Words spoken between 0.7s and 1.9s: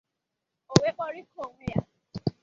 o wee kpọrikọọ onwe ya